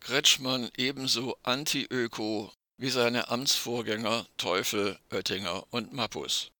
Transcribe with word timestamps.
Kretschmann 0.00 0.70
ebenso 0.76 1.36
anti-öko 1.42 2.50
wie 2.78 2.90
seine 2.90 3.28
Amtsvorgänger 3.28 4.26
Teufel, 4.36 4.98
Oettinger 5.10 5.64
und 5.70 5.92
Mappus. 5.92 6.50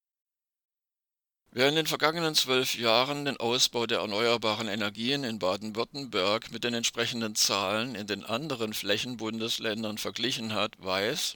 Wer 1.53 1.69
in 1.69 1.75
den 1.75 1.87
vergangenen 1.87 2.37
zwölf 2.37 2.77
Jahren 2.77 3.25
den 3.25 3.39
Ausbau 3.39 3.87
der 3.87 3.99
erneuerbaren 3.99 4.69
Energien 4.69 5.25
in 5.25 5.41
Baden-Württemberg 5.41 6.53
mit 6.53 6.63
den 6.63 6.75
entsprechenden 6.75 7.35
Zahlen 7.35 7.97
in 7.97 8.07
den 8.07 8.25
anderen 8.25 8.73
Flächenbundesländern 8.73 9.99
verglichen 9.99 10.55
hat, 10.55 10.75
weiß, 10.79 11.35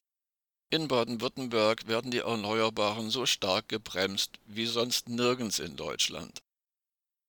in 0.70 0.86
Baden-Württemberg 0.86 1.88
werden 1.88 2.10
die 2.10 2.18
Erneuerbaren 2.18 3.10
so 3.10 3.26
stark 3.26 3.68
gebremst 3.68 4.38
wie 4.44 4.66
sonst 4.66 5.08
nirgends 5.08 5.58
in 5.58 5.74
Deutschland. 5.76 6.42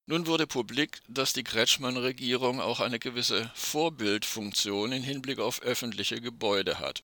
Nun 0.07 0.27
wurde 0.27 0.45
publik, 0.45 1.01
dass 1.07 1.33
die 1.33 1.43
Kretschmann-Regierung 1.43 2.61
auch 2.61 2.79
eine 2.79 2.99
gewisse 2.99 3.51
Vorbildfunktion 3.55 4.91
in 4.91 5.01
Hinblick 5.01 5.39
auf 5.39 5.61
öffentliche 5.63 6.21
Gebäude 6.21 6.79
hat. 6.79 7.03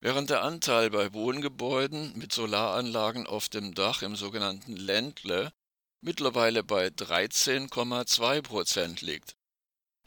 Während 0.00 0.30
der 0.30 0.42
Anteil 0.42 0.90
bei 0.90 1.12
Wohngebäuden 1.12 2.16
mit 2.16 2.32
Solaranlagen 2.32 3.26
auf 3.26 3.48
dem 3.48 3.74
Dach 3.74 4.02
im 4.02 4.14
sogenannten 4.14 4.76
Ländle 4.76 5.52
mittlerweile 6.00 6.62
bei 6.62 6.88
13,2 6.88 8.42
Prozent 8.42 9.00
liegt, 9.00 9.34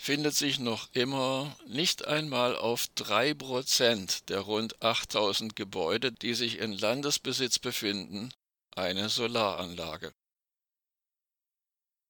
findet 0.02 0.36
sich 0.36 0.60
noch 0.60 0.88
immer 0.94 1.58
nicht 1.68 2.08
einmal 2.08 2.56
auf 2.56 2.88
3 2.96 3.34
Prozent 3.34 4.30
der 4.30 4.40
rund 4.40 4.82
8000 4.82 5.54
Gebäude, 5.58 6.14
die 6.14 6.34
sich 6.34 6.60
in 6.60 6.72
Landesbesitz 6.72 7.60
befinden, 7.60 8.32
eine 8.74 9.10
Solaranlage. 9.10 10.14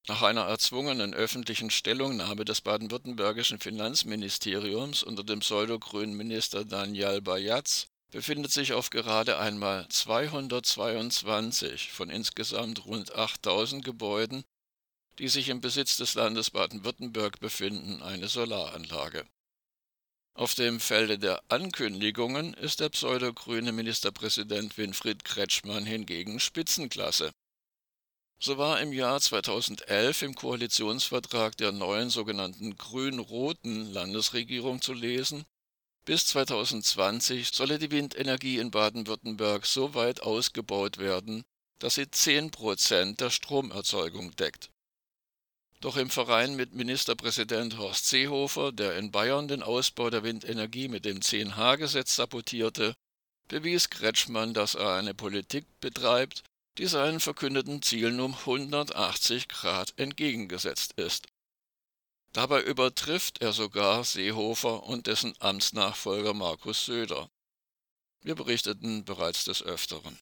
Nach 0.10 0.24
einer 0.24 0.46
erzwungenen 0.46 1.14
öffentlichen 1.14 1.70
Stellungnahme 1.70 2.44
des 2.44 2.62
baden-württembergischen 2.62 3.60
Finanzministeriums 3.60 5.04
unter 5.04 5.24
dem 5.24 5.42
pseudogrünen 5.42 6.18
Minister 6.18 6.66
Daniel 6.66 7.22
Bayatz 7.22 7.86
befindet 8.10 8.52
sich 8.52 8.74
auf 8.74 8.90
gerade 8.90 9.38
einmal 9.38 9.88
222 9.88 11.92
von 11.92 12.10
insgesamt 12.10 12.88
rund 12.88 13.14
8000 13.14 13.86
Gebäuden, 13.86 14.44
die 15.20 15.28
sich 15.28 15.48
im 15.48 15.62
Besitz 15.62 15.98
des 15.98 16.16
Landes 16.16 16.50
Baden-Württemberg 16.50 17.40
befinden, 17.40 18.02
eine 18.02 18.30
Solaranlage. 18.30 19.28
Auf 20.34 20.56
dem 20.56 20.80
Felde 20.80 21.20
der 21.20 21.44
Ankündigungen 21.50 22.56
ist 22.56 22.80
der 22.80 22.90
pseudogrüne 22.90 23.74
Ministerpräsident 23.74 24.76
Winfried 24.76 25.24
Kretschmann 25.24 25.86
hingegen 25.86 26.40
Spitzenklasse. 26.40 27.32
So 28.42 28.58
war 28.58 28.80
im 28.80 28.94
Jahr 28.94 29.20
2011 29.20 30.22
im 30.22 30.34
Koalitionsvertrag 30.34 31.58
der 31.58 31.74
neuen 31.74 32.10
sogenannten 32.10 32.78
grün-roten 32.78 33.92
Landesregierung 33.92 34.82
zu 34.82 34.94
lesen, 34.94 35.44
bis 36.06 36.26
2020 36.28 37.50
solle 37.50 37.80
die 37.80 37.92
Windenergie 37.92 38.60
in 38.60 38.72
Baden-Württemberg 38.72 39.66
so 39.66 39.94
weit 39.94 40.24
ausgebaut 40.24 41.00
werden, 41.00 41.44
dass 41.80 41.96
sie 41.96 42.10
10 42.10 42.52
Prozent 42.52 43.20
der 43.20 43.30
Stromerzeugung 43.30 44.34
deckt. 44.38 44.70
Doch 45.82 45.98
im 45.98 46.10
Verein 46.10 46.56
mit 46.56 46.74
Ministerpräsident 46.74 47.78
Horst 47.78 48.08
Seehofer, 48.08 48.72
der 48.72 48.98
in 48.98 49.12
Bayern 49.12 49.50
den 49.50 49.64
Ausbau 49.64 50.10
der 50.10 50.24
Windenergie 50.24 50.88
mit 50.88 51.04
dem 51.04 51.20
10H-Gesetz 51.20 52.16
sabotierte, 52.16 52.96
bewies 53.50 53.90
Kretschmann, 53.90 54.54
dass 54.54 54.76
er 54.76 54.96
eine 54.96 55.14
Politik 55.14 55.66
betreibt, 55.82 56.44
die 56.78 56.88
seinen 56.88 57.20
verkündeten 57.20 57.82
Zielen 57.82 58.20
um 58.20 58.34
180 58.34 59.48
Grad 59.48 59.94
entgegengesetzt 59.98 60.94
ist. 60.94 61.28
Dabei 62.32 62.62
übertrifft 62.62 63.42
er 63.42 63.54
sogar 63.54 64.04
Seehofer 64.04 64.84
und 64.84 65.08
dessen 65.08 65.34
Amtsnachfolger 65.40 66.34
Markus 66.34 66.86
Söder. 66.86 67.30
Wir 68.22 68.36
berichteten 68.36 69.04
bereits 69.04 69.46
des 69.46 69.64
Öfteren 69.64 70.20